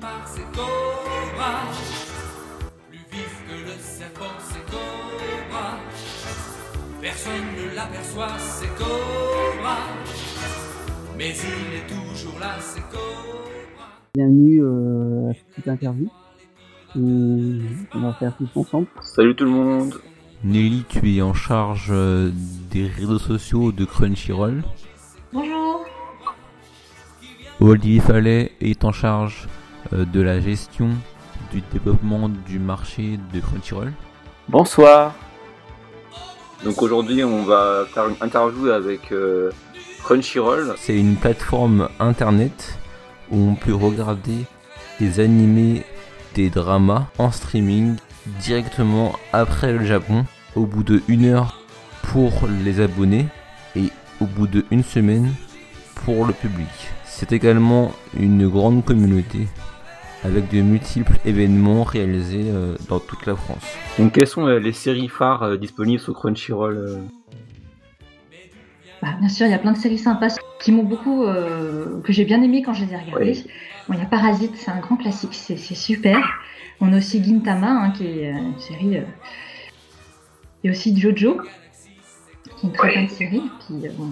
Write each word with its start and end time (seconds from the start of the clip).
par 0.00 0.26
ses 0.26 0.42
cobras. 0.52 1.64
Plus 2.88 2.98
vif 3.10 3.44
que 3.48 3.64
le 3.64 3.76
serpent, 3.78 4.24
c'est 4.40 4.64
Cobra. 4.66 5.78
Personne 7.00 7.32
ne 7.56 7.74
l'aperçoit, 7.74 8.38
c'est 8.38 8.68
Cobra. 8.76 9.78
Mais 11.16 11.30
il 11.30 11.74
est 11.74 11.86
toujours 11.86 12.38
là, 12.38 12.56
c'est 12.60 12.82
Cobra. 12.82 13.88
Bienvenue 14.14 14.62
euh, 14.62 15.30
à 15.30 15.34
cette 15.34 15.46
petite 15.48 15.68
interview. 15.68 16.08
On 16.96 17.60
on 17.94 18.00
va 18.00 18.12
faire 18.14 18.36
tous 18.36 18.48
ensemble. 18.56 18.86
Salut 19.02 19.34
tout 19.34 19.44
le 19.44 19.50
monde. 19.50 19.94
Nelly, 20.44 20.84
tu 20.88 21.16
es 21.16 21.22
en 21.22 21.34
charge 21.34 21.88
euh, 21.90 22.30
des 22.70 22.86
réseaux 22.86 23.18
sociaux 23.18 23.72
de 23.72 23.84
Crunchyroll. 23.84 24.62
Bonjour. 25.32 25.84
Olivier 27.60 28.00
Fallet 28.00 28.52
est 28.60 28.84
en 28.84 28.92
charge 28.92 29.48
de 29.92 30.20
la 30.20 30.40
gestion 30.40 30.90
du 31.52 31.62
développement 31.72 32.28
du 32.28 32.58
marché 32.58 33.18
de 33.32 33.40
Crunchyroll. 33.40 33.92
Bonsoir. 34.48 35.14
Donc 36.64 36.82
aujourd'hui 36.82 37.22
on 37.24 37.44
va 37.44 37.84
faire 37.92 38.08
une 38.08 38.16
interview 38.20 38.70
avec 38.70 39.12
euh, 39.12 39.50
Crunchyroll. 40.02 40.74
C'est 40.76 40.96
une 40.96 41.16
plateforme 41.16 41.88
internet 42.00 42.78
où 43.30 43.36
on 43.36 43.54
peut 43.54 43.74
regarder 43.74 44.44
des 44.98 45.20
animés, 45.20 45.84
des 46.34 46.50
dramas 46.50 47.06
en 47.18 47.30
streaming 47.30 47.96
directement 48.40 49.12
après 49.32 49.72
le 49.72 49.84
Japon 49.84 50.24
au 50.56 50.66
bout 50.66 50.82
de 50.82 51.02
une 51.08 51.26
heure 51.26 51.60
pour 52.02 52.32
les 52.64 52.80
abonnés 52.80 53.26
et 53.76 53.90
au 54.20 54.26
bout 54.26 54.46
de 54.46 54.64
une 54.70 54.82
semaine 54.82 55.32
pour 55.94 56.26
le 56.26 56.32
public. 56.32 56.66
C'est 57.04 57.32
également 57.32 57.92
une 58.18 58.48
grande 58.48 58.84
communauté 58.84 59.48
avec 60.24 60.48
de 60.50 60.60
multiples 60.60 61.16
événements 61.24 61.84
réalisés 61.84 62.46
euh, 62.48 62.76
dans 62.88 62.98
toute 63.00 63.24
la 63.26 63.36
France. 63.36 63.62
Donc 63.98 64.12
quelles 64.12 64.26
sont 64.26 64.46
euh, 64.46 64.58
les 64.58 64.72
séries 64.72 65.08
phares 65.08 65.42
euh, 65.44 65.56
disponibles 65.56 66.00
sur 66.00 66.14
Crunchyroll 66.14 67.00
Bah, 69.00 69.14
bien 69.20 69.28
sûr, 69.28 69.46
il 69.46 69.50
y 69.50 69.54
a 69.54 69.58
plein 69.58 69.72
de 69.72 69.78
séries 69.78 69.98
sympas 69.98 70.36
qui 70.60 70.72
m'ont 70.72 70.82
beaucoup, 70.82 71.24
euh, 71.24 72.00
que 72.02 72.12
j'ai 72.12 72.24
bien 72.24 72.42
aimé 72.42 72.62
quand 72.62 72.74
je 72.74 72.84
les 72.84 72.92
ai 72.92 72.96
regardées. 72.96 73.30
Oui. 73.30 73.46
Bon, 73.88 73.94
il 73.94 74.00
y 74.00 74.02
a 74.02 74.06
Parasite, 74.06 74.52
c'est 74.56 74.70
un 74.70 74.80
grand 74.80 74.96
classique, 74.96 75.34
c'est 75.34 75.56
c'est 75.56 75.74
super. 75.76 76.18
On 76.80 76.92
a 76.92 76.98
aussi 76.98 77.22
Gintama, 77.22 77.70
hein, 77.70 77.90
qui 77.90 78.04
est 78.06 78.30
une 78.30 78.58
série. 78.58 78.98
euh, 78.98 79.02
Il 80.62 80.66
y 80.66 80.68
a 80.68 80.76
aussi 80.76 80.98
Jojo, 80.98 81.38
qui 82.56 82.66
est 82.66 82.68
une 82.68 82.72
très 82.72 82.94
bonne 82.94 83.08
série. 83.08 83.42
Puis, 83.66 83.86
euh, 83.86 83.90
bon. 83.96 84.10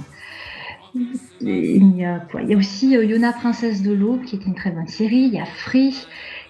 Il, 1.41 1.97
y 1.97 2.05
a, 2.05 2.21
quoi? 2.31 2.43
Il 2.43 2.49
y 2.51 2.55
a 2.55 2.57
aussi 2.57 2.97
euh, 2.97 3.05
Yona, 3.05 3.33
princesse 3.33 3.83
de 3.83 3.93
l'eau, 3.93 4.19
qui 4.25 4.37
est 4.37 4.47
une 4.47 4.55
très 4.55 4.71
bonne 4.71 4.89
série. 4.89 5.25
Il 5.31 5.35
y 5.35 5.39
a 5.41 5.45
Free. 5.45 5.95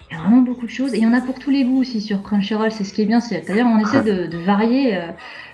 Il 0.09 0.15
y 0.15 0.19
a 0.19 0.21
vraiment 0.23 0.41
beaucoup 0.41 0.65
de 0.65 0.71
choses. 0.71 0.93
Et 0.93 0.97
il 0.97 1.03
y 1.03 1.07
en 1.07 1.13
a 1.13 1.19
pour 1.21 1.37
tous 1.37 1.49
les 1.49 1.65
goûts 1.65 1.79
aussi 1.81 1.99
sur 2.01 2.23
Crunchyroll. 2.23 2.71
C'est 2.71 2.83
ce 2.85 2.93
qui 2.93 3.01
est 3.01 3.05
bien. 3.05 3.19
c'est- 3.19 3.45
D'ailleurs, 3.47 3.67
on 3.67 3.79
essaie 3.79 4.01
de, 4.03 4.25
de 4.27 4.37
varier 4.37 4.95
euh, 4.95 5.07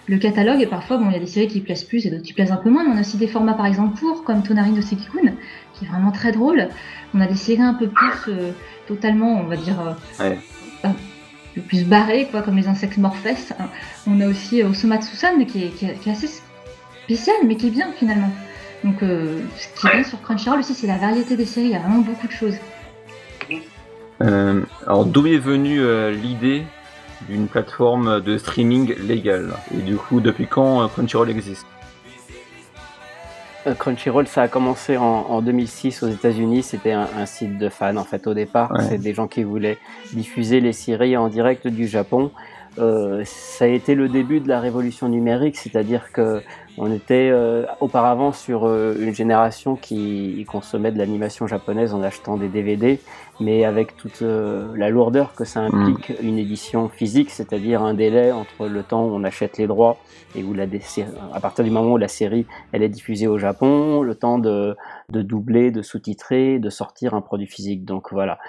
le 0.07 0.17
catalogue. 0.19 0.61
Et 0.61 0.67
parfois, 0.67 0.97
bon, 0.97 1.07
il 1.09 1.13
y 1.13 1.15
a 1.15 1.19
des 1.19 1.25
séries 1.25 1.47
qui 1.47 1.59
plaisent 1.61 1.83
plus 1.83 2.05
et 2.05 2.11
d'autres 2.11 2.23
qui 2.23 2.33
plaisent 2.33 2.51
un 2.51 2.57
peu 2.57 2.69
moins. 2.69 2.83
Mais 2.83 2.93
on 2.93 2.97
a 2.97 3.01
aussi 3.01 3.17
des 3.17 3.27
formats, 3.27 3.53
par 3.55 3.65
exemple, 3.65 3.97
pour, 3.99 4.23
comme 4.23 4.43
Tonari 4.43 4.71
no 4.71 4.81
Sekikun, 4.81 5.33
qui 5.73 5.85
est 5.85 5.87
vraiment 5.87 6.11
très 6.11 6.31
drôle. 6.31 6.69
On 7.15 7.19
a 7.21 7.25
des 7.25 7.35
séries 7.35 7.63
un 7.63 7.73
peu 7.73 7.87
plus 7.87 8.11
euh, 8.27 8.51
totalement, 8.87 9.39
on 9.41 9.45
va 9.47 9.57
dire, 9.57 9.79
euh, 9.81 10.23
Ouais. 10.23 10.37
euh, 10.85 10.89
le 11.55 11.61
plus 11.63 11.83
barrées, 11.85 12.27
quoi, 12.29 12.43
comme 12.43 12.57
les 12.57 12.67
insectes 12.67 12.97
Morphes. 12.97 13.53
hein. 13.59 13.65
On 14.07 14.19
a 14.21 14.27
aussi 14.27 14.61
Osomatsu-san, 14.63 15.45
qui 15.47 15.63
est, 15.65 15.69
qui, 15.69 15.85
est, 15.85 15.95
qui 15.99 16.09
est 16.09 16.11
assez 16.11 16.29
spécial, 17.05 17.35
mais 17.47 17.55
qui 17.55 17.67
est 17.67 17.71
bien 17.71 17.87
finalement. 17.97 18.29
Donc, 18.83 19.01
euh, 19.01 19.39
ce 19.57 19.79
qui 19.79 19.87
est 19.87 19.91
bien 19.91 20.03
sur 20.03 20.21
Crunchyroll 20.21 20.59
aussi, 20.59 20.73
c'est 20.73 20.87
la 20.87 20.97
variété 20.97 21.37
des 21.37 21.45
séries. 21.45 21.67
Il 21.67 21.71
y 21.71 21.75
a 21.75 21.79
vraiment 21.79 21.99
beaucoup 21.99 22.27
de 22.27 22.31
choses. 22.31 22.55
Euh, 24.21 24.61
Alors 24.85 25.05
d'où 25.05 25.25
est 25.25 25.37
venue 25.37 25.81
euh, 25.81 26.11
l'idée 26.11 26.63
d'une 27.27 27.47
plateforme 27.47 28.21
de 28.21 28.37
streaming 28.37 28.95
légale 28.99 29.53
Et 29.73 29.81
du 29.81 29.95
coup 29.95 30.19
depuis 30.19 30.45
quand 30.45 30.83
euh, 30.83 30.87
Crunchyroll 30.87 31.29
existe? 31.29 31.65
Crunchyroll, 33.79 34.27
ça 34.27 34.41
a 34.43 34.47
commencé 34.49 34.97
en, 34.97 35.03
en 35.03 35.41
2006 35.41 36.03
aux 36.03 36.09
États-Unis. 36.09 36.63
C'était 36.63 36.91
un, 36.91 37.07
un 37.17 37.25
site 37.25 37.57
de 37.57 37.69
fans 37.69 37.95
en 37.95 38.03
fait 38.03 38.27
au 38.27 38.33
départ. 38.33 38.71
Ouais. 38.71 38.83
C'est 38.89 38.97
des 38.97 39.13
gens 39.13 39.27
qui 39.27 39.43
voulaient 39.43 39.77
diffuser 40.11 40.59
les 40.59 40.73
séries 40.73 41.15
en 41.15 41.29
direct 41.29 41.67
du 41.67 41.87
Japon. 41.87 42.31
Euh, 42.79 43.23
ça 43.25 43.65
a 43.65 43.67
été 43.67 43.95
le 43.95 44.09
début 44.09 44.39
de 44.39 44.47
la 44.47 44.59
révolution 44.59 45.07
numérique, 45.07 45.57
c'est-à-dire 45.57 46.11
que 46.11 46.41
on 46.77 46.91
était 46.91 47.29
euh, 47.31 47.65
auparavant 47.79 48.31
sur 48.31 48.65
euh, 48.65 48.95
une 48.99 49.13
génération 49.13 49.75
qui 49.75 50.45
consommait 50.49 50.91
de 50.91 50.97
l'animation 50.97 51.45
japonaise 51.45 51.93
en 51.93 52.01
achetant 52.01 52.37
des 52.37 52.47
DVD, 52.47 52.99
mais 53.39 53.63
avec 53.63 53.95
toute 53.95 54.21
euh, 54.21 54.67
la 54.75 54.89
lourdeur 54.89 55.33
que 55.35 55.45
ça 55.45 55.61
implique 55.61 56.13
une 56.21 56.37
édition 56.37 56.89
physique, 56.89 57.29
c'est-à-dire 57.29 57.81
un 57.83 57.93
délai 57.93 58.31
entre 58.31 58.67
le 58.67 58.83
temps 58.83 59.05
où 59.05 59.13
on 59.13 59.23
achète 59.23 59.57
les 59.57 59.67
droits 59.67 59.97
et 60.35 60.43
où 60.43 60.53
la 60.53 60.65
à 61.33 61.39
partir 61.39 61.63
du 61.63 61.69
moment 61.69 61.91
où 61.91 61.97
la 61.97 62.07
série 62.07 62.47
elle 62.71 62.81
est 62.81 62.89
diffusée 62.89 63.27
au 63.27 63.37
Japon, 63.37 64.01
le 64.01 64.15
temps 64.15 64.39
de, 64.39 64.75
de 65.09 65.21
doubler, 65.21 65.71
de 65.71 65.81
sous-titrer, 65.81 66.59
de 66.59 66.69
sortir 66.69 67.13
un 67.13 67.21
produit 67.21 67.47
physique. 67.47 67.85
Donc 67.85 68.11
voilà. 68.11 68.39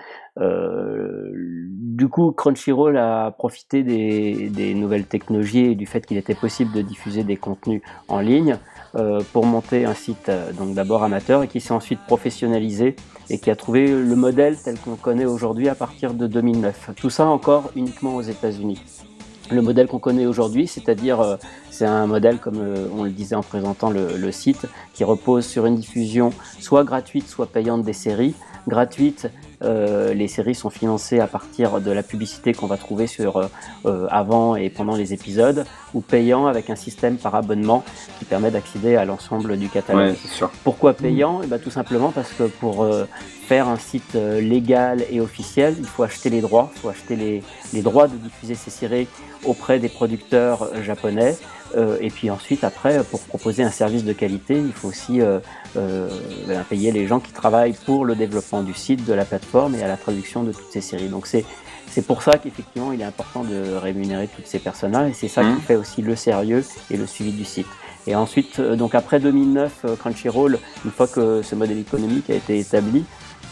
Euh, 0.40 1.30
du 1.34 2.08
coup, 2.08 2.32
Crunchyroll 2.32 2.96
a 2.96 3.30
profité 3.30 3.82
des, 3.82 4.48
des 4.48 4.74
nouvelles 4.74 5.06
technologies 5.06 5.66
et 5.66 5.74
du 5.74 5.86
fait 5.86 6.04
qu'il 6.04 6.16
était 6.16 6.34
possible 6.34 6.72
de 6.72 6.82
diffuser 6.82 7.22
des 7.22 7.36
contenus 7.36 7.82
en 8.08 8.13
ligne 8.20 8.58
euh, 8.96 9.20
pour 9.32 9.44
monter 9.44 9.86
un 9.86 9.94
site 9.94 10.28
euh, 10.28 10.52
donc 10.52 10.72
d'abord 10.74 11.02
amateur 11.02 11.42
et 11.42 11.48
qui 11.48 11.60
s'est 11.60 11.72
ensuite 11.72 11.98
professionnalisé 12.06 12.94
et 13.28 13.38
qui 13.40 13.50
a 13.50 13.56
trouvé 13.56 13.88
le 13.88 14.14
modèle 14.14 14.56
tel 14.56 14.78
qu'on 14.78 14.94
connaît 14.94 15.24
aujourd'hui 15.24 15.68
à 15.68 15.74
partir 15.74 16.14
de 16.14 16.28
2009. 16.28 16.90
Tout 16.94 17.10
ça 17.10 17.26
encore 17.26 17.72
uniquement 17.74 18.14
aux 18.14 18.22
États-Unis. 18.22 18.80
Le 19.50 19.62
modèle 19.62 19.88
qu'on 19.88 19.98
connaît 19.98 20.26
aujourd'hui, 20.26 20.68
c'est-à-dire 20.68 21.20
euh, 21.20 21.36
c'est 21.72 21.86
un 21.86 22.06
modèle 22.06 22.38
comme 22.38 22.62
on 22.96 23.02
le 23.02 23.10
disait 23.10 23.34
en 23.34 23.42
présentant 23.42 23.90
le, 23.90 24.30
site, 24.30 24.66
qui 24.92 25.02
repose 25.02 25.44
sur 25.44 25.66
une 25.66 25.74
diffusion 25.74 26.30
soit 26.60 26.84
gratuite, 26.84 27.26
soit 27.26 27.46
payante 27.46 27.82
des 27.82 27.92
séries. 27.92 28.36
Gratuite, 28.68 29.28
les 29.60 30.28
séries 30.28 30.54
sont 30.54 30.70
financées 30.70 31.20
à 31.20 31.26
partir 31.26 31.80
de 31.80 31.90
la 31.90 32.02
publicité 32.02 32.52
qu'on 32.52 32.66
va 32.66 32.76
trouver 32.76 33.06
sur 33.06 33.50
avant 33.84 34.56
et 34.56 34.70
pendant 34.70 34.94
les 34.94 35.12
épisodes, 35.12 35.66
ou 35.94 36.00
payant 36.00 36.46
avec 36.46 36.70
un 36.70 36.76
système 36.76 37.16
par 37.16 37.34
abonnement 37.34 37.84
qui 38.18 38.24
permet 38.24 38.50
d'accéder 38.50 38.96
à 38.96 39.04
l'ensemble 39.04 39.56
du 39.56 39.68
catalogue. 39.68 40.10
Ouais 40.10 40.16
c'est 40.20 40.30
sûr. 40.30 40.50
Pourquoi 40.64 40.92
payant? 40.92 41.40
Eh 41.42 41.46
ben, 41.46 41.58
Tout 41.58 41.70
simplement 41.70 42.10
parce 42.10 42.32
que 42.32 42.44
pour 42.44 42.82
euh, 42.82 43.04
faire 43.46 43.68
un 43.68 43.76
site 43.78 44.14
euh, 44.16 44.40
légal 44.40 45.04
et 45.10 45.20
officiel, 45.20 45.76
il 45.78 45.86
faut 45.86 46.02
acheter 46.02 46.30
les 46.30 46.40
droits, 46.40 46.70
il 46.74 46.80
faut 46.80 46.88
acheter 46.88 47.16
les, 47.16 47.42
les 47.72 47.82
droits 47.82 48.08
de 48.08 48.16
diffuser 48.16 48.54
ces 48.54 48.70
séries 48.70 49.08
auprès 49.44 49.78
des 49.78 49.88
producteurs 49.88 50.64
euh, 50.64 50.82
japonais. 50.82 51.36
Euh, 51.76 51.96
et 52.00 52.10
puis 52.10 52.30
ensuite, 52.30 52.62
après, 52.64 53.02
pour 53.04 53.20
proposer 53.20 53.62
un 53.62 53.70
service 53.70 54.04
de 54.04 54.12
qualité, 54.12 54.56
il 54.56 54.72
faut 54.72 54.88
aussi 54.88 55.20
euh, 55.20 55.38
euh, 55.76 56.08
ben, 56.46 56.62
payer 56.68 56.92
les 56.92 57.06
gens 57.06 57.20
qui 57.20 57.32
travaillent 57.32 57.76
pour 57.84 58.04
le 58.04 58.14
développement 58.14 58.62
du 58.62 58.74
site, 58.74 59.04
de 59.04 59.12
la 59.12 59.24
plateforme 59.24 59.74
et 59.74 59.82
à 59.82 59.88
la 59.88 59.96
traduction 59.96 60.44
de 60.44 60.52
toutes 60.52 60.70
ces 60.70 60.80
séries. 60.80 61.08
Donc 61.08 61.26
c'est 61.26 61.44
c'est 61.94 62.02
pour 62.02 62.22
ça 62.22 62.38
qu'effectivement, 62.38 62.90
il 62.90 63.00
est 63.00 63.04
important 63.04 63.44
de 63.44 63.76
rémunérer 63.76 64.26
toutes 64.26 64.48
ces 64.48 64.58
personnes-là, 64.58 65.10
et 65.10 65.12
c'est 65.12 65.28
ça 65.28 65.44
qui 65.44 65.60
fait 65.60 65.76
aussi 65.76 66.02
le 66.02 66.16
sérieux 66.16 66.64
et 66.90 66.96
le 66.96 67.06
suivi 67.06 67.30
du 67.30 67.44
site. 67.44 67.68
Et 68.08 68.16
ensuite, 68.16 68.58
euh, 68.58 68.74
donc 68.74 68.96
après 68.96 69.20
2009, 69.20 69.72
euh, 69.84 69.94
Crunchyroll, 69.94 70.58
une 70.84 70.90
fois 70.90 71.06
que 71.06 71.42
ce 71.42 71.54
modèle 71.54 71.78
économique 71.78 72.30
a 72.30 72.34
été 72.34 72.58
établi, 72.58 73.04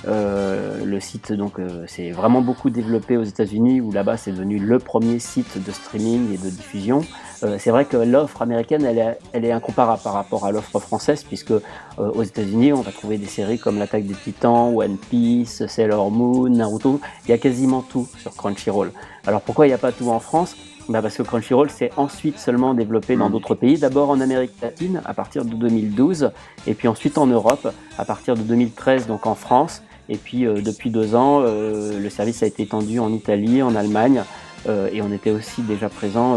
le 0.05 1.01
site 1.01 1.33
donc 1.33 1.59
euh, 1.59 1.87
s'est 1.87 2.11
vraiment 2.11 2.41
beaucoup 2.41 2.71
développé 2.71 3.17
aux 3.17 3.23
États-Unis, 3.23 3.81
où 3.81 3.93
là-bas 3.93 4.17
c'est 4.17 4.33
devenu 4.33 4.59
le 4.59 4.79
premier 4.79 5.19
site 5.19 5.63
de 5.65 5.73
streaming 5.73 6.35
et 6.35 6.39
de 6.39 6.51
diffusion. 6.51 7.03
Euh, 7.45 7.57
c'est 7.59 7.71
vrai 7.71 7.85
que 7.85 7.97
l'offre 7.97 8.43
américaine, 8.43 8.85
elle 8.85 8.99
est, 8.99 9.19
elle 9.33 9.45
est 9.45 9.53
incomparable 9.53 10.03
par 10.03 10.13
rapport 10.13 10.45
à 10.45 10.53
l'offre 10.53 10.79
française, 10.79 11.25
puisque 11.25 11.51
euh, 11.51 11.61
aux 11.99 12.23
États-Unis, 12.23 12.73
on 12.73 12.83
va 12.83 12.93
trouver 12.93 13.19
des 13.19 13.27
séries 13.27 13.59
comme 13.59 13.79
L'Attaque 13.79 14.07
des 14.07 14.15
Titans, 14.15 14.73
One 14.75 14.97
Piece, 14.97 15.67
Sailor 15.67 16.11
Moon, 16.11 16.48
Naruto. 16.48 17.01
Il 17.27 17.31
y 17.31 17.34
a 17.34 17.39
quasiment 17.39 17.83
tout 17.83 18.07
sur 18.19 18.33
Crunchyroll. 18.34 18.93
Alors 19.27 19.41
pourquoi 19.41 19.66
il 19.66 19.71
n'y 19.71 19.75
a 19.75 19.78
pas 19.78 19.93
tout 19.93 20.09
en 20.09 20.21
France? 20.21 20.57
Bah 20.89 21.01
parce 21.01 21.16
que 21.16 21.22
Crunchyroll 21.22 21.71
s'est 21.71 21.91
ensuite 21.97 22.39
seulement 22.39 22.75
développé 22.75 23.15
dans 23.16 23.28
Mm. 23.28 23.33
d'autres 23.33 23.55
pays, 23.55 23.78
d'abord 23.78 24.10
en 24.10 24.21
Amérique 24.21 24.53
latine 24.60 25.01
à 25.05 25.15
partir 25.15 25.45
de 25.45 25.55
2012, 25.55 26.33
et 26.66 26.75
puis 26.75 26.89
ensuite 26.89 27.19
en 27.19 27.27
Europe 27.27 27.72
à 27.98 28.05
partir 28.05 28.34
de 28.34 28.43
2013, 28.43 29.07
donc 29.07 29.27
en 29.27 29.37
France, 29.37 29.83
et 30.12 30.16
puis 30.16 30.47
euh, 30.47 30.60
depuis 30.60 30.91
deux 30.91 31.14
ans, 31.14 31.41
euh, 31.41 31.98
le 31.98 32.10
service 32.10 32.42
a 32.42 32.47
été 32.47 32.62
étendu 32.62 32.98
en 32.98 33.10
Italie, 33.12 33.62
en 33.62 33.74
Allemagne, 33.74 34.24
euh, 34.68 34.91
et 34.92 35.00
on 35.00 35.10
était 35.10 35.30
aussi 35.30 35.62
déjà 35.62 35.88
présent 35.88 36.36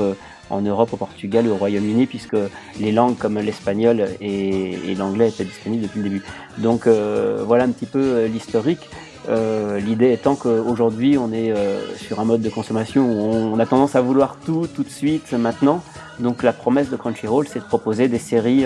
en 0.49 0.61
Europe, 0.61 0.93
au 0.93 0.97
Portugal 0.97 1.45
et 1.45 1.49
au 1.49 1.57
Royaume-Uni, 1.57 2.05
puisque 2.05 2.37
les 2.79 2.91
langues 2.93 3.17
comme 3.17 3.37
l'espagnol 3.37 4.05
et, 4.21 4.95
l'anglais 4.97 5.29
étaient 5.29 5.43
disponibles 5.43 5.83
depuis 5.83 5.99
le 5.99 6.09
début. 6.09 6.23
Donc 6.57 6.87
voilà 6.87 7.65
un 7.65 7.71
petit 7.71 7.85
peu 7.85 8.25
l'historique. 8.25 8.87
Euh, 9.27 9.79
L'idée 9.79 10.13
étant 10.13 10.35
qu'aujourd'hui, 10.35 11.17
on 11.17 11.33
est 11.33 11.51
euh, 11.51 11.95
sur 11.97 12.19
un 12.19 12.25
mode 12.25 12.41
de 12.41 12.49
consommation 12.49 13.05
où 13.05 13.33
on, 13.33 13.59
a 13.59 13.65
tendance 13.65 13.95
à 13.95 14.01
vouloir 14.01 14.37
tout 14.45 14.67
tout 14.67 14.83
de 14.83 14.89
suite 14.89 15.33
maintenant. 15.33 15.83
Donc 16.19 16.43
la 16.43 16.53
promesse 16.53 16.89
de 16.89 16.95
Crunchyroll, 16.95 17.47
c'est 17.47 17.59
de 17.59 17.65
proposer 17.65 18.07
des 18.07 18.19
séries 18.19 18.65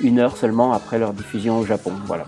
une 0.00 0.18
heure 0.18 0.36
seulement 0.36 0.72
après 0.72 0.98
leur 0.98 1.12
diffusion 1.12 1.58
au 1.58 1.66
Japon. 1.66 1.92
Voilà. 2.06 2.26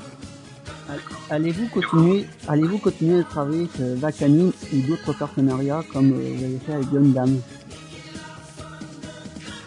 Allez-vous 1.31 1.69
continuer, 1.69 2.27
allez-vous 2.49 2.79
continuer 2.79 3.19
de 3.19 3.23
travailler 3.23 3.69
avec 3.79 3.99
Vakanim 3.99 4.53
ou 4.73 4.87
d'autres 4.89 5.17
partenariats 5.17 5.83
comme 5.93 6.11
vous 6.11 6.45
avez 6.45 6.59
fait 6.59 6.73
avec 6.73 6.91
Gundam 6.91 7.41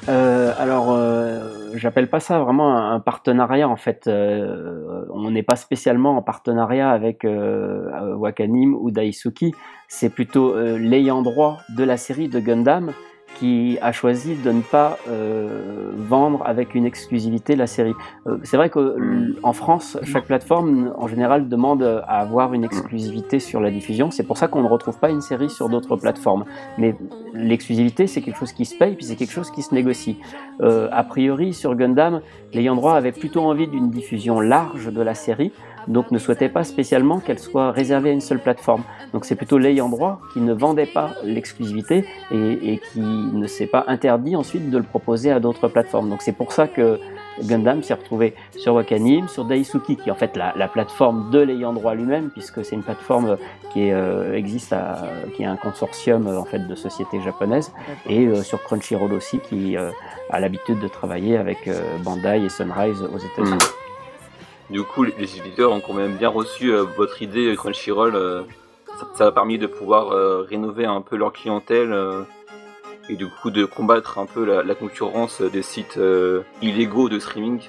euh, 0.10 0.54
alors, 0.58 0.92
euh, 0.92 1.72
j'appelle 1.76 2.10
pas 2.10 2.20
ça 2.20 2.40
vraiment 2.40 2.92
un, 2.92 3.00
partenariat 3.00 3.70
en 3.70 3.78
fait. 3.78 4.08
Euh, 4.08 5.06
on 5.14 5.32
n'est 5.32 5.44
pas 5.44 5.56
spécialement 5.56 6.18
en 6.18 6.22
partenariat 6.22 6.90
avec 6.90 7.24
euh, 7.24 8.14
Wakanim 8.16 8.74
ou 8.74 8.92
Daisuki. 8.92 9.54
C'est 9.88 10.10
plutôt 10.10 10.56
l'ayant 10.58 11.22
droit 11.22 11.60
de 11.78 11.84
la 11.84 11.98
série 11.98 12.28
de 12.28 12.40
Gundam 12.40 12.92
qui 13.40 13.78
a 13.82 13.92
choisi 13.92 14.36
de 14.36 14.52
ne 14.52 14.62
pas 14.62 14.98
euh, 15.10 15.92
vendre 15.98 16.44
avec 16.46 16.76
une 16.76 16.86
exclusivité 16.86 17.56
la 17.56 17.68
série. 17.68 17.94
Euh, 18.28 18.38
c'est 18.44 18.58
vrai 18.58 18.70
qu'en 18.70 19.54
France, 19.54 19.98
chaque 20.04 20.26
plateforme 20.26 20.94
en 20.98 21.08
général 21.08 21.50
demande 21.50 21.84
à 22.08 22.20
avoir 22.20 22.54
une 22.54 22.64
exclusivité 22.64 23.40
sur 23.40 23.60
la 23.60 23.72
diffusion. 23.72 24.12
C'est 24.12 24.24
pour 24.24 24.38
ça 24.38 24.48
qu'on 24.48 24.62
ne 24.62 24.68
retrouve 24.68 24.98
pas 24.98 25.10
une 25.10 25.22
série 25.22 25.50
sur 25.50 25.70
d'autres 25.70 25.96
plateformes. 25.96 26.46
Mais 26.78 26.96
l'exclusivité, 27.34 28.08
c'est 28.08 28.22
quelque 28.22 28.38
chose 28.38 28.54
qui 28.54 28.66
se 28.66 28.78
paye, 28.78 28.96
puis 28.96 29.06
c'est 29.06 29.16
quelque 29.16 29.32
chose 29.32 29.52
qui 29.52 29.62
se 29.62 29.74
négocie. 29.74 30.18
Euh, 30.62 30.88
a 30.92 31.04
priori, 31.04 31.54
sur 31.54 31.76
Gundam, 31.76 32.22
l'ayant 32.54 32.76
droit 32.76 32.94
avait 32.94 33.12
plutôt 33.12 33.42
envie 33.42 33.68
d'une 33.68 33.90
diffusion 33.90 34.40
large 34.40 34.92
de 34.92 35.02
la 35.02 35.14
série 35.14 35.52
donc 35.88 36.12
ne 36.12 36.18
souhaitait 36.18 36.50
pas 36.50 36.64
spécialement 36.64 37.20
qu'elle 37.20 37.40
soit 37.40 37.72
réservée 37.72 38.10
à 38.10 38.14
une 38.14 38.22
seule 38.22 38.40
plateforme. 38.40 38.84
Donc 39.14 39.26
c'est 39.26 39.36
plutôt 39.36 39.58
l'ayant 39.58 39.90
droit 39.90 40.20
qui 40.34 40.42
ne 40.42 40.54
vendait 40.54 40.86
pas 40.86 41.12
l'exclusivité 41.24 42.06
et, 42.32 42.80
qui 42.92 43.00
ne 43.00 43.48
s'est 43.48 43.68
pas 43.68 43.86
interdit 43.88 44.36
ensuite 44.36 44.70
de 44.70 44.78
le 44.78 44.84
proposer 44.84 45.32
à 45.32 45.40
d'autres 45.40 45.68
plateformes. 45.68 46.10
Donc 46.10 46.22
c'est 46.22 46.32
pour 46.32 46.52
ça 46.52 46.68
que 46.68 47.00
Gundam 47.42 47.82
s'est 47.82 47.94
retrouvé 47.94 48.36
sur 48.56 48.76
Wakanim, 48.76 49.28
sur 49.28 49.46
Daisuki, 49.46 49.98
qui 49.98 50.10
est 50.10 50.12
en 50.12 50.16
fait 50.16 50.38
la, 50.38 50.68
plateforme 50.68 51.32
de 51.32 51.40
l'ayant 51.40 51.74
droit 51.74 51.96
lui-même, 51.96 52.30
puisque 52.30 52.64
c'est 52.64 52.76
une 52.76 52.84
plateforme 52.84 53.38
qui 53.72 53.92
euh, 53.92 54.34
existe, 54.34 54.74
à, 54.74 55.04
qui 55.36 55.44
est 55.44 55.48
un 55.48 55.56
consortium 55.56 56.28
en 56.28 56.46
fait 56.46 56.68
de 56.68 56.76
sociétés 56.76 57.22
japonaises, 57.22 57.72
et 58.08 58.26
euh, 58.26 58.44
sur 58.44 58.62
Crunchyroll 58.64 59.14
aussi, 59.14 59.40
qui 59.40 59.78
euh, 59.78 59.90
a 60.30 60.40
l'habitude 60.40 60.80
de 60.80 60.88
travailler 60.88 61.38
avec 61.38 61.70
Bandai 62.04 62.44
et 62.46 62.50
Sunrise 62.50 63.02
aux 63.02 63.18
États-Unis. 63.18 63.58
Mm. 63.58 63.83
Du 64.70 64.84
coup, 64.84 65.04
les 65.04 65.38
éditeurs 65.38 65.72
ont 65.72 65.82
quand 65.82 65.94
même 65.94 66.16
bien 66.16 66.30
reçu 66.30 66.72
euh, 66.72 66.84
votre 66.84 67.22
idée 67.22 67.52
euh, 67.52 67.56
Crunchyroll. 67.56 68.16
Euh, 68.16 68.44
ça, 69.16 69.28
a 69.28 69.32
permis 69.32 69.58
de 69.58 69.68
pouvoir 69.68 70.10
rénover 70.48 70.86
un 70.86 71.02
peu 71.02 71.18
leur 71.18 71.34
clientèle 71.34 71.94
et 73.10 73.16
du 73.16 73.28
coup 73.28 73.50
de 73.50 73.66
combattre 73.66 74.20
un 74.20 74.28
peu 74.28 74.46
la 74.62 74.76
concurrence 74.76 75.42
des 75.42 75.64
sites 75.64 76.00
illégaux 76.62 77.10
de 77.10 77.18
streaming. 77.18 77.60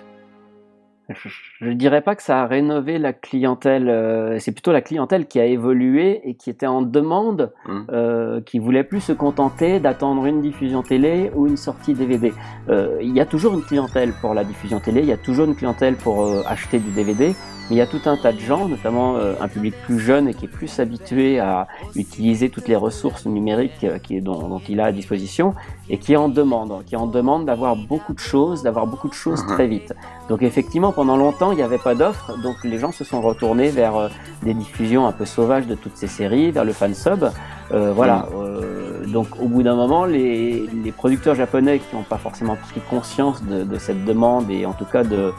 Je 1.11 1.69
ne 1.69 1.75
dirais 1.75 2.01
pas 2.01 2.15
que 2.15 2.23
ça 2.23 2.43
a 2.43 2.47
rénové 2.47 2.99
la 2.99 3.13
clientèle, 3.13 3.89
euh, 3.89 4.39
c'est 4.39 4.53
plutôt 4.53 4.73
la 4.73 4.81
clientèle 4.81 5.27
qui 5.27 5.39
a 5.39 5.45
évolué 5.45 6.23
et 6.25 6.35
qui 6.35 6.49
était 6.49 6.67
en 6.67 6.81
demande, 6.81 7.53
mmh. 7.67 7.81
euh, 7.91 8.41
qui 8.41 8.59
voulait 8.59 8.85
plus 8.85 9.01
se 9.01 9.13
contenter 9.13 9.81
d'attendre 9.81 10.25
une 10.25 10.41
diffusion 10.41 10.83
télé 10.83 11.31
ou 11.35 11.47
une 11.47 11.59
sortie 11.59 11.93
DVD. 11.93 12.33
Euh, 12.71 12.99
il 13.03 13.15
y 13.15 13.21
a 13.21 13.27
toujours 13.27 13.53
une 13.55 13.63
clientèle 13.63 14.15
pour 14.21 14.33
la 14.33 14.45
diffusion 14.45 14.81
télé, 14.81 15.01
il 15.01 15.07
y 15.07 15.13
a 15.13 15.19
toujours 15.19 15.47
une 15.47 15.55
clientèle 15.55 15.97
pour 15.97 16.27
acheter 16.47 16.79
du 16.79 16.91
DVD, 16.91 17.35
mais 17.69 17.77
il 17.77 17.79
y 17.79 17.81
a 17.81 17.87
tout 17.87 18.01
un 18.07 18.17
tas 18.17 18.33
de 18.33 18.41
gens, 18.41 18.69
notamment 18.69 19.17
un 19.17 19.49
public 19.49 19.75
plus 19.85 19.99
jeune 19.99 20.29
et 20.29 20.35
qui 20.35 20.45
est 20.45 20.49
plus 20.49 20.81
habitué 20.81 21.41
à 21.41 21.67
utiliser 21.95 22.51
toutes 22.51 22.69
les 22.69 22.77
ressources 22.77 23.27
numériques 23.27 23.87
qui, 24.03 24.21
dont, 24.21 24.49
dont, 24.49 24.61
il 24.69 24.81
a 24.81 24.87
à 24.87 24.93
disposition 24.93 25.55
et 25.89 25.99
qui 25.99 26.17
en 26.17 26.29
demande, 26.29 26.85
qui 26.87 26.97
en 26.97 27.07
demande 27.07 27.47
d'avoir 27.47 27.77
beaucoup 27.77 28.15
de 28.15 28.19
choses, 28.19 28.63
d'avoir 28.63 28.87
beaucoup 28.87 29.09
de 29.09 29.15
choses 29.15 29.43
mmh. 29.43 29.47
très 29.47 29.67
vite. 29.67 29.95
Donc 30.29 30.43
effectivement, 30.43 30.93
pendant 30.93 31.17
longtemps, 31.17 31.53
il 31.53 31.57
n'y 31.57 31.63
avait 31.63 31.79
pas 31.79 31.95
d'offres, 31.95 32.39
donc 32.43 32.57
les 32.65 32.79
gens 32.79 32.93
se 32.93 33.05
sont 33.05 33.21
retournés 33.21 33.69
vers 33.69 33.97
euh, 33.97 34.09
des 34.43 34.55
diffusions 34.55 35.07
un 35.07 35.13
peu 35.13 35.27
sauvages 35.27 35.67
de 35.67 35.75
toutes 35.75 35.97
ces 35.97 36.07
séries, 36.07 36.51
vers 36.51 36.65
le 36.65 36.73
fansub. 36.73 37.31
Euh, 37.73 37.93
voilà. 37.95 38.29
Mm. 38.31 38.35
Euh, 38.37 39.07
donc 39.07 39.29
au 39.41 39.49
bout 39.49 39.63
d'un 39.63 39.77
moment, 39.77 40.07
les, 40.07 40.67
les, 40.83 40.93
producteurs 40.93 41.35
japonais 41.35 41.79
qui 41.79 41.95
n'ont 41.95 42.03
pas 42.03 42.17
forcément 42.17 42.57
pris 42.57 42.81
conscience 42.89 43.43
de, 43.45 43.63
de, 43.65 43.79
cette 43.79 44.05
demande 44.05 44.51
et 44.51 44.65
en 44.65 44.73
tout 44.73 44.87
cas 44.87 45.05
de, 45.05 45.33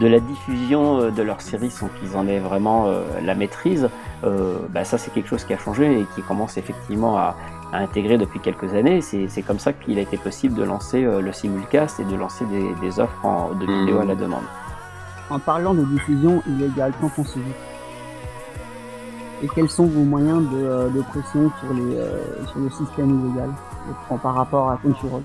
de 0.00 0.06
la 0.06 0.18
diffusion 0.18 1.00
euh, 1.00 1.10
de 1.10 1.22
leurs 1.22 1.40
séries 1.40 1.70
sans 1.70 1.88
qu'ils 1.88 2.16
en 2.16 2.26
aient 2.26 2.40
vraiment 2.40 2.86
la 3.22 3.34
maîtrise, 3.34 3.88
bah 4.22 4.84
ça 4.84 4.98
c'est 4.98 5.12
quelque 5.12 5.28
chose 5.28 5.44
qui 5.44 5.54
a 5.54 5.58
changé 5.58 6.00
et 6.00 6.06
qui 6.14 6.22
commence 6.22 6.56
effectivement 6.58 7.16
à, 7.16 7.36
à 7.72 7.78
intégrer 7.78 8.18
depuis 8.18 8.40
quelques 8.40 8.74
années. 8.74 9.00
C'est 9.02 9.42
comme 9.42 9.58
ça 9.58 9.72
qu'il 9.72 9.98
a 9.98 10.02
été 10.02 10.16
possible 10.16 10.54
de 10.54 10.64
lancer 10.64 11.02
le 11.02 11.32
simulcast 11.32 12.00
et 12.00 12.04
de 12.04 12.16
lancer 12.16 12.44
des, 12.46 12.66
des 12.80 13.00
offres 13.00 13.24
en, 13.24 13.50
de 13.54 13.66
vidéos 13.66 14.00
à 14.00 14.04
la 14.04 14.14
demande. 14.14 14.44
En 15.30 15.38
parlant 15.38 15.74
de 15.74 15.84
diffusion 15.84 16.42
illégale, 16.48 16.92
qu'en 17.00 17.08
pensez-vous? 17.08 17.54
Et 19.42 19.48
quels 19.54 19.70
sont 19.70 19.86
vos 19.86 20.02
moyens 20.02 20.42
de, 20.50 20.58
euh, 20.58 21.02
pression 21.08 21.50
sur, 21.60 21.72
les, 21.72 21.96
euh, 21.96 22.46
sur 22.46 22.58
le 22.58 22.70
système 22.70 23.20
illégal 23.20 23.50
par 24.22 24.34
rapport 24.34 24.70
à 24.70 24.76
Crunchyroll? 24.76 25.22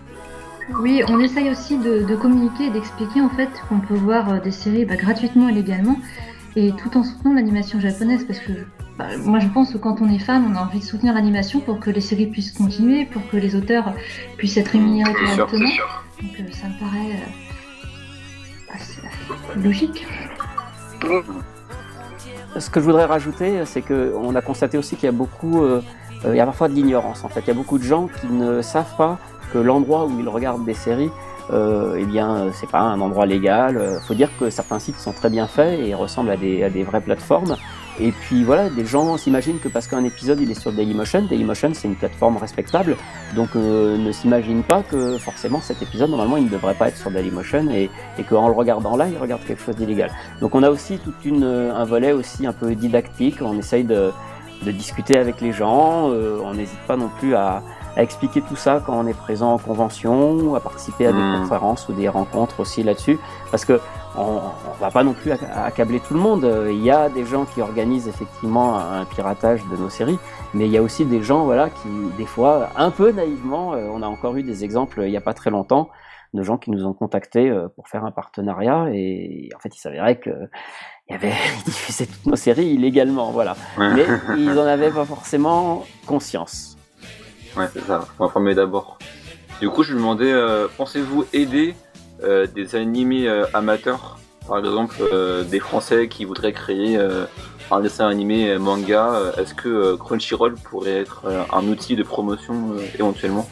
Oui, 0.79 1.03
on 1.07 1.19
essaye 1.19 1.49
aussi 1.49 1.77
de, 1.77 2.15
communiquer 2.15 2.65
et 2.65 2.69
d'expliquer 2.71 3.21
en 3.21 3.29
fait 3.29 3.49
qu'on 3.69 3.79
peut 3.79 3.95
voir 3.95 4.33
euh, 4.33 4.39
des 4.39 4.51
séries 4.51 4.85
bah, 4.85 4.95
gratuitement 4.95 5.49
et 5.49 5.53
légalement 5.53 5.97
et 6.55 6.71
tout 6.71 6.97
en 6.97 7.03
soutenant 7.03 7.33
l'animation 7.33 7.79
japonaise 7.79 8.25
parce 8.25 8.39
que 8.39 8.51
bah, 8.97 9.05
moi 9.19 9.39
je 9.39 9.47
pense 9.47 9.73
que 9.73 9.77
quand 9.77 10.01
on 10.01 10.09
est 10.09 10.19
fan, 10.19 10.43
on 10.49 10.55
a 10.55 10.61
envie 10.61 10.79
de 10.79 10.83
soutenir 10.83 11.13
l'animation 11.13 11.59
pour 11.59 11.79
que 11.79 11.89
les 11.89 12.01
séries 12.01 12.27
puissent 12.27 12.53
continuer, 12.53 13.05
pour 13.05 13.27
que 13.29 13.37
les 13.37 13.55
auteurs 13.55 13.93
puissent 14.37 14.57
être 14.57 14.69
rémunérés 14.69 15.13
correctement. 15.13 15.69
Donc 16.21 16.53
ça 16.53 16.67
me 16.67 16.79
paraît 16.79 17.19
logique. 19.61 20.05
Ce 22.57 22.69
que 22.69 22.79
je 22.79 22.85
voudrais 22.85 23.05
rajouter, 23.05 23.65
c'est 23.65 23.81
qu'on 23.81 24.33
a 24.33 24.41
constaté 24.41 24.77
aussi 24.77 24.95
qu'il 24.95 25.05
y 25.05 25.09
a 25.09 25.11
beaucoup, 25.11 25.61
euh, 25.61 25.81
il 26.25 26.35
y 26.35 26.39
a 26.39 26.45
parfois 26.45 26.69
de 26.69 26.73
l'ignorance. 26.73 27.23
En 27.25 27.29
fait, 27.29 27.41
il 27.41 27.47
y 27.47 27.51
a 27.51 27.53
beaucoup 27.53 27.77
de 27.77 27.83
gens 27.83 28.07
qui 28.07 28.27
ne 28.27 28.61
savent 28.61 28.95
pas 28.97 29.19
l'endroit 29.57 30.05
où 30.05 30.19
ils 30.19 30.29
regardent 30.29 30.65
des 30.65 30.73
séries, 30.73 31.11
euh, 31.51 31.97
eh 31.99 32.05
bien, 32.05 32.47
c'est 32.53 32.69
pas 32.69 32.79
un 32.79 32.99
endroit 33.01 33.25
légal. 33.25 33.99
Il 34.01 34.07
faut 34.07 34.15
dire 34.15 34.29
que 34.39 34.49
certains 34.49 34.79
sites 34.79 34.97
sont 34.97 35.13
très 35.13 35.29
bien 35.29 35.47
faits 35.47 35.79
et 35.79 35.93
ressemblent 35.93 36.31
à 36.31 36.37
des, 36.37 36.83
vraies 36.83 37.01
plateformes. 37.01 37.55
Et 37.99 38.11
puis 38.11 38.43
voilà, 38.43 38.69
des 38.69 38.85
gens 38.85 39.15
s'imaginent 39.15 39.59
que 39.59 39.69
parce 39.69 39.87
qu'un 39.87 40.03
épisode 40.03 40.41
il 40.41 40.51
est 40.51 40.59
sur 40.59 40.73
Dailymotion, 40.73 41.27
Dailymotion 41.29 41.71
c'est 41.73 41.87
une 41.87 41.95
plateforme 41.95 42.35
respectable, 42.35 42.97
donc 43.37 43.55
euh, 43.55 43.97
ne 43.97 44.11
s'imaginent 44.11 44.63
pas 44.63 44.83
que 44.83 45.17
forcément 45.17 45.61
cet 45.61 45.81
épisode 45.81 46.09
normalement 46.09 46.35
il 46.35 46.43
ne 46.43 46.49
devrait 46.49 46.73
pas 46.73 46.89
être 46.89 46.97
sur 46.97 47.09
Dailymotion 47.09 47.69
et, 47.71 47.89
et 48.17 48.23
qu'en 48.23 48.49
le 48.49 48.53
regardant 48.53 48.97
là, 48.97 49.07
il 49.07 49.17
regarde 49.17 49.45
quelque 49.45 49.61
chose 49.61 49.77
d'illégal. 49.77 50.11
Donc 50.41 50.55
on 50.55 50.63
a 50.63 50.69
aussi 50.69 50.99
tout 50.99 51.13
un 51.45 51.85
volet 51.85 52.11
aussi 52.11 52.45
un 52.45 52.53
peu 52.53 52.75
didactique, 52.75 53.37
on 53.41 53.57
essaye 53.57 53.83
de, 53.83 54.11
discuter 54.65 55.17
avec 55.17 55.41
les 55.41 55.51
gens, 55.51 56.09
euh, 56.09 56.39
on 56.43 56.55
n'hésite 56.55 56.79
pas 56.87 56.97
non 56.97 57.09
plus 57.19 57.35
à, 57.35 57.61
à 57.95 58.03
expliquer 58.03 58.41
tout 58.41 58.55
ça 58.55 58.81
quand 58.85 58.97
on 58.97 59.07
est 59.07 59.17
présent 59.17 59.53
en 59.53 59.57
convention, 59.57 60.55
à 60.55 60.59
participer 60.59 61.07
à 61.07 61.11
des 61.11 61.17
mmh. 61.17 61.41
conférences 61.41 61.89
ou 61.89 61.93
des 61.93 62.09
rencontres 62.09 62.59
aussi 62.59 62.83
là-dessus, 62.83 63.19
parce 63.51 63.65
que 63.65 63.79
on, 64.17 64.39
on 64.75 64.81
va 64.81 64.91
pas 64.91 65.03
non 65.03 65.13
plus 65.13 65.31
accabler 65.31 65.99
tout 65.99 66.13
le 66.13 66.19
monde. 66.19 66.49
Il 66.69 66.83
y 66.83 66.91
a 66.91 67.09
des 67.09 67.25
gens 67.25 67.45
qui 67.45 67.61
organisent 67.61 68.07
effectivement 68.07 68.77
un 68.77 69.05
piratage 69.05 69.61
de 69.71 69.77
nos 69.77 69.89
séries, 69.89 70.19
mais 70.53 70.65
il 70.65 70.71
y 70.71 70.77
a 70.77 70.81
aussi 70.81 71.05
des 71.05 71.21
gens 71.21 71.45
voilà 71.45 71.69
qui 71.69 71.89
des 72.17 72.25
fois 72.25 72.69
un 72.77 72.91
peu 72.91 73.11
naïvement, 73.11 73.73
euh, 73.73 73.87
on 73.91 74.01
a 74.01 74.07
encore 74.07 74.35
eu 74.37 74.43
des 74.43 74.63
exemples 74.63 75.03
il 75.03 75.11
y 75.11 75.17
a 75.17 75.21
pas 75.21 75.33
très 75.33 75.49
longtemps 75.49 75.89
de 76.33 76.43
gens 76.43 76.57
qui 76.57 76.71
nous 76.71 76.85
ont 76.85 76.93
contactés 76.93 77.49
euh, 77.49 77.67
pour 77.69 77.87
faire 77.87 78.03
un 78.03 78.11
partenariat 78.11 78.87
et 78.91 79.49
en 79.55 79.59
fait 79.59 79.75
il 79.75 79.79
s'avérait 79.79 80.17
que 80.17 80.31
il 81.07 81.13
y 81.13 81.15
avait 81.15 81.33
ils 81.57 81.63
diffusaient 81.63 82.07
toutes 82.07 82.25
nos 82.25 82.35
séries 82.35 82.67
illégalement, 82.67 83.31
voilà. 83.31 83.55
Mais 83.77 84.05
ils 84.37 84.57
en 84.57 84.65
avaient 84.65 84.91
pas 84.91 85.05
forcément 85.05 85.85
conscience. 86.05 86.74
Ouais, 87.57 87.67
c'est 87.73 87.85
ça. 87.85 88.05
Faut 88.17 88.25
informer 88.25 88.53
d'abord. 88.53 88.97
Du 89.61 89.69
coup, 89.69 89.83
je 89.83 89.93
me 89.93 89.97
demandais, 89.99 90.31
euh, 90.31 90.67
pensez-vous 90.77 91.25
aider 91.31 91.75
euh, 92.23 92.47
des 92.47 92.75
animés 92.75 93.27
euh, 93.27 93.45
amateurs, 93.53 94.19
par 94.47 94.59
exemple 94.59 94.95
euh, 95.01 95.43
des 95.43 95.59
Français 95.59 96.07
qui 96.07 96.25
voudraient 96.25 96.53
créer 96.53 96.97
un 97.71 97.79
dessin 97.79 98.07
animé 98.07 98.57
manga, 98.57 99.33
est-ce 99.37 99.53
que 99.53 99.95
Crunchyroll 99.95 100.55
pourrait 100.55 100.99
être 100.99 101.23
un 101.51 101.63
outil 101.67 101.95
de 101.95 102.03
promotion 102.03 102.75
éventuellement? 102.99 103.47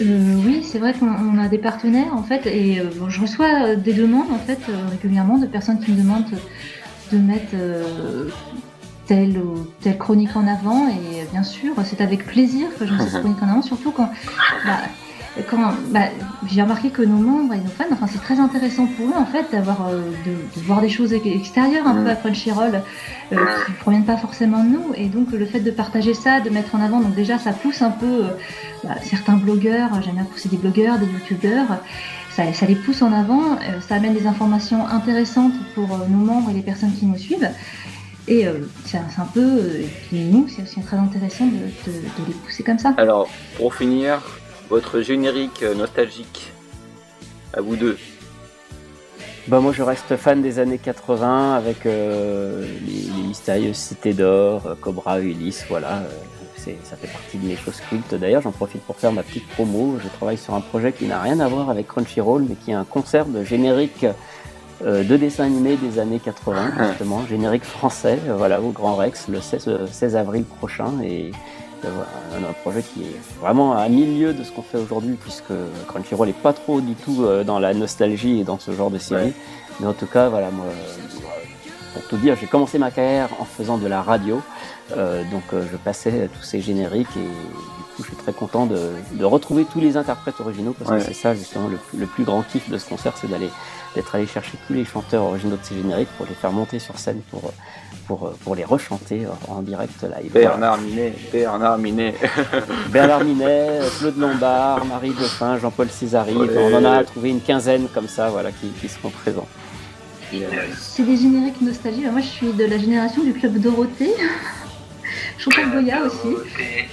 Oui, 0.00 0.62
c'est 0.62 0.78
vrai 0.78 0.94
qu'on 0.94 1.38
a 1.38 1.48
des 1.48 1.58
partenaires 1.58 2.14
en 2.14 2.22
fait, 2.22 2.46
et 2.46 2.82
je 3.08 3.20
reçois 3.20 3.76
des 3.76 3.92
demandes 3.92 4.32
en 4.32 4.38
fait 4.38 4.60
régulièrement 4.90 5.38
de 5.38 5.46
personnes 5.46 5.78
qui 5.80 5.92
me 5.92 6.00
demandent 6.00 6.24
de 7.12 7.18
mettre 7.18 7.54
telle 9.08 9.38
ou 9.38 9.66
telle 9.80 9.98
chronique 9.98 10.36
en 10.36 10.46
avant, 10.46 10.86
et 10.88 11.24
bien 11.32 11.42
sûr, 11.42 11.72
c'est 11.84 12.00
avec 12.00 12.26
plaisir 12.26 12.68
que 12.78 12.86
je 12.86 12.92
mets 12.92 13.00
cette 13.00 13.20
chronique 13.20 13.42
en 13.42 13.48
avant, 13.48 13.62
surtout 13.62 13.90
quand 13.90 14.10
bah, 14.64 14.78
quand 15.48 15.72
bah, 15.90 16.06
j'ai 16.46 16.62
remarqué 16.62 16.90
que 16.90 17.02
nos 17.02 17.18
membres 17.18 17.54
et 17.54 17.58
nos 17.58 17.70
fans, 17.70 17.84
enfin 17.92 18.06
c'est 18.10 18.20
très 18.20 18.40
intéressant 18.40 18.86
pour 18.86 19.06
eux 19.06 19.16
en 19.16 19.26
fait 19.26 19.46
d'avoir 19.52 19.88
euh, 19.88 20.00
de, 20.26 20.60
voir 20.62 20.80
des 20.80 20.88
choses 20.88 21.12
extérieures 21.12 21.86
un 21.86 22.02
peu 22.02 22.10
à 22.10 22.16
Crunchyroll 22.16 22.82
euh, 23.32 23.36
qui 23.64 23.72
ne 23.72 23.76
proviennent 23.76 24.04
pas 24.04 24.16
forcément 24.16 24.64
de 24.64 24.70
nous 24.70 24.92
et 24.96 25.06
donc 25.06 25.30
le 25.30 25.46
fait 25.46 25.60
de 25.60 25.70
partager 25.70 26.12
ça, 26.12 26.40
de 26.40 26.50
mettre 26.50 26.74
en 26.74 26.80
avant, 26.80 27.00
donc 27.00 27.14
déjà 27.14 27.38
ça 27.38 27.52
pousse 27.52 27.82
un 27.82 27.90
peu 27.90 28.24
euh, 28.24 28.28
bah, 28.82 28.96
certains 29.02 29.36
blogueurs, 29.36 30.02
j'aime 30.02 30.16
bien 30.16 30.24
pousser 30.24 30.48
des 30.48 30.56
blogueurs, 30.56 30.98
des 30.98 31.06
youtubeurs, 31.06 31.78
ça, 32.38 32.52
ça 32.52 32.66
les 32.66 32.76
pousse 32.76 33.02
en 33.02 33.12
avant, 33.12 33.54
euh, 33.54 33.80
ça 33.80 33.96
amène 33.96 34.14
des 34.14 34.28
informations 34.28 34.86
intéressantes 34.86 35.54
pour 35.74 35.92
euh, 35.92 36.06
nos 36.08 36.24
membres 36.24 36.50
et 36.50 36.54
les 36.54 36.62
personnes 36.62 36.92
qui 36.92 37.04
nous 37.04 37.18
suivent. 37.18 37.50
Et 38.30 38.46
euh, 38.46 38.58
c'est 38.84 38.98
un, 38.98 39.24
peu, 39.32 39.40
euh, 39.40 39.80
et 39.82 39.86
puis 40.08 40.24
nous, 40.24 40.46
c'est 40.48 40.62
aussi 40.62 40.80
très 40.82 40.98
intéressant 40.98 41.46
de, 41.46 41.52
de- 41.90 41.96
de 41.98 42.26
les 42.28 42.34
pousser 42.44 42.62
comme 42.62 42.78
ça. 42.78 42.92
Alors, 42.98 43.28
pour 43.56 43.74
finir, 43.74 44.20
votre 44.68 45.00
générique 45.00 45.62
euh, 45.62 45.74
nostalgique, 45.74 46.52
à 47.54 47.62
vous 47.62 47.76
deux. 47.76 47.96
Bah 49.46 49.60
moi 49.60 49.72
je 49.72 49.82
reste 49.82 50.14
fan 50.18 50.42
des 50.42 50.58
années 50.58 50.76
80 50.76 51.54
avec 51.56 51.86
euh, 51.86 52.66
les, 52.86 52.92
les 53.16 53.22
mystérieuses 53.28 53.76
cités 53.76 54.12
d'or, 54.12 54.76
Cobra, 54.82 55.20
Ulysse, 55.20 55.64
voilà. 55.70 56.02
c'est, 56.58 56.76
ça 56.84 56.96
fait 56.96 57.06
partie 57.08 57.38
de 57.38 57.46
mes 57.46 57.56
choses 57.56 57.80
cultes. 57.88 58.14
D'ailleurs 58.14 58.42
j'en 58.42 58.50
profite 58.52 58.82
pour 58.82 58.96
faire 58.96 59.10
ma 59.10 59.22
petite 59.22 59.48
promo. 59.48 59.96
Je 60.04 60.08
travaille 60.18 60.36
sur 60.36 60.52
un 60.52 60.60
projet 60.60 60.92
qui 60.92 61.06
n'a 61.06 61.22
rien 61.22 61.40
à 61.40 61.48
voir 61.48 61.70
avec 61.70 61.86
Crunchyroll 61.88 62.44
mais 62.46 62.56
qui 62.56 62.72
est 62.72 62.74
un 62.74 62.84
concert 62.84 63.24
de 63.24 63.42
générique 63.42 64.04
euh, 64.84 65.02
de 65.02 65.16
dessins 65.16 65.44
animés 65.44 65.76
des 65.76 65.98
années 65.98 66.20
80 66.20 66.72
justement, 66.90 67.26
générique 67.26 67.64
français, 67.64 68.18
euh, 68.28 68.36
voilà, 68.36 68.60
au 68.60 68.70
Grand 68.70 68.94
Rex 68.94 69.26
le 69.28 69.40
16, 69.40 69.68
euh, 69.68 69.86
16 69.90 70.14
avril 70.14 70.44
prochain 70.44 70.92
et 71.02 71.32
euh, 71.84 71.88
voilà, 72.30 72.48
un 72.48 72.52
projet 72.52 72.82
qui 72.82 73.02
est 73.02 73.40
vraiment 73.40 73.76
à 73.76 73.88
milieu 73.88 74.32
de 74.32 74.44
ce 74.44 74.52
qu'on 74.52 74.62
fait 74.62 74.78
aujourd'hui 74.78 75.16
puisque 75.20 75.52
Crunchyroll 75.88 76.28
n'est 76.28 76.32
pas 76.32 76.52
trop 76.52 76.80
du 76.80 76.94
tout 76.94 77.24
dans 77.44 77.58
la 77.58 77.74
nostalgie 77.74 78.40
et 78.40 78.44
dans 78.44 78.58
ce 78.58 78.72
genre 78.72 78.90
de 78.90 78.98
série. 78.98 79.26
Ouais. 79.26 79.32
Mais 79.80 79.86
en 79.86 79.92
tout 79.92 80.06
cas, 80.06 80.28
voilà, 80.28 80.50
moi, 80.50 80.66
pour 81.94 82.02
tout 82.08 82.16
dire, 82.16 82.36
j'ai 82.40 82.46
commencé 82.48 82.78
ma 82.78 82.90
carrière 82.90 83.28
en 83.38 83.44
faisant 83.44 83.78
de 83.78 83.86
la 83.86 84.02
radio. 84.02 84.42
Donc 84.96 85.44
je 85.52 85.76
passais 85.76 86.28
tous 86.36 86.42
ces 86.42 86.60
génériques 86.60 87.16
et 87.16 87.20
du 87.20 87.84
coup 87.98 88.02
je 88.02 88.14
suis 88.14 88.16
très 88.16 88.32
content 88.32 88.66
de, 88.66 88.78
de 89.12 89.24
retrouver 89.24 89.64
tous 89.70 89.80
les 89.80 89.96
interprètes 89.96 90.40
originaux 90.40 90.74
parce 90.78 90.90
Ouais. 90.90 90.98
que 90.98 91.04
c'est 91.04 91.14
ça 91.14 91.34
justement 91.34 91.68
le, 91.68 91.76
plus- 91.76 91.98
le 91.98 92.06
plus 92.06 92.24
grand 92.24 92.42
kiff 92.42 92.70
de 92.70 92.78
ce 92.78 92.88
concert, 92.88 93.12
c'est 93.20 93.28
d'aller 93.30 93.50
d'être 93.94 94.14
allé 94.14 94.26
chercher 94.26 94.52
tous 94.66 94.72
les 94.74 94.84
chanteurs 94.84 95.24
originaux 95.24 95.56
de 95.56 95.64
ces 95.64 95.74
génériques 95.74 96.08
pour 96.16 96.26
les 96.26 96.34
faire 96.34 96.52
monter 96.52 96.78
sur 96.78 96.98
scène 96.98 97.20
pour 97.30 97.52
pour, 98.06 98.30
pour 98.42 98.54
les 98.54 98.64
rechanter 98.64 99.26
en 99.48 99.60
direct 99.60 100.02
live. 100.02 100.32
Bernard 100.32 100.78
Minet, 100.78 101.12
Bernard 101.30 101.76
Minet. 101.76 102.14
Bernard 102.90 103.22
Minet, 103.24 103.80
Claude 103.98 104.16
Lombard, 104.16 104.86
Marie 104.86 105.10
Dauphin, 105.10 105.58
Jean-Paul 105.58 105.90
Césari, 105.90 106.34
Ouais. 106.34 106.48
on 106.72 106.74
en 106.76 106.84
a 106.86 107.04
trouvé 107.04 107.28
une 107.28 107.42
quinzaine 107.42 107.86
comme 107.92 108.08
ça, 108.08 108.30
voilà, 108.30 108.50
qui, 108.50 108.68
qui 108.80 108.88
seront 108.88 109.10
présents. 109.10 109.46
C'est 110.78 111.02
des 111.04 111.16
génériques 111.16 111.60
nostalgie. 111.60 112.02
Moi, 112.10 112.20
je 112.20 112.26
suis 112.26 112.52
de 112.52 112.64
la 112.64 112.78
génération 112.78 113.22
du 113.22 113.32
club 113.34 113.58
Dorothée. 113.58 114.14
Chantal 115.38 115.70
Goya 115.70 116.02
aussi. 116.02 116.36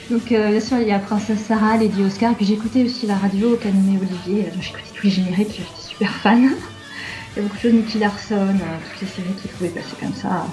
Donc, 0.10 0.32
euh, 0.32 0.52
bien 0.52 0.60
sûr, 0.60 0.78
il 0.78 0.88
y 0.88 0.92
a 0.92 1.00
Princesse 1.00 1.40
Sarah, 1.48 1.78
Lady 1.78 2.04
Oscar. 2.04 2.32
Et 2.32 2.36
puis, 2.36 2.46
j'écoutais 2.46 2.84
aussi 2.84 3.08
la 3.08 3.16
radio 3.16 3.58
qu'animait 3.58 4.00
Olivier. 4.00 4.52
J'écoutais 4.62 4.90
tous 4.94 5.04
les 5.04 5.10
génériques, 5.10 5.52
j'étais 5.58 5.82
super 5.82 6.12
fan. 6.16 6.52
Il 7.36 7.42
y 7.42 7.46
a 7.46 7.48
beaucoup 7.48 7.58
de 7.58 7.62
choses, 7.62 7.74
Nicky 7.74 8.00
Larson, 8.00 8.36
euh, 8.36 8.78
toutes 8.92 9.02
les 9.02 9.08
séries 9.08 9.34
qui 9.42 9.48
pouvaient 9.50 9.70
passer 9.70 9.96
comme 10.00 10.14
ça. 10.14 10.48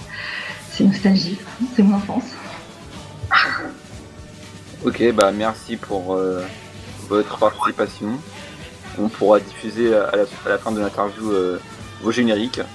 C'est 0.71 0.85
nostalgie, 0.85 1.39
c'est 1.77 1.83
mon 1.83 1.97
enfance. 1.97 2.25
Ok, 4.85 5.01
bah 5.15 5.31
merci 5.31 5.77
pour 5.77 6.15
euh, 6.15 6.43
votre 7.09 7.39
participation. 7.39 8.19
On 8.99 9.09
pourra 9.09 9.39
diffuser 9.39 9.95
à 9.95 10.17
la, 10.17 10.25
à 10.45 10.49
la 10.49 10.59
fin 10.59 10.73
de 10.73 10.81
l'interview 10.81 11.31
euh, 11.31 11.61
vos 12.03 12.11
génériques. 12.11 12.61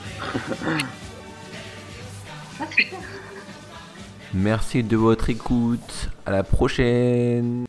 Ah, 2.59 2.65
super. 2.75 2.97
Merci 4.33 4.83
de 4.83 4.97
votre 4.97 5.29
écoute. 5.29 6.09
À 6.25 6.31
la 6.31 6.43
prochaine. 6.43 7.65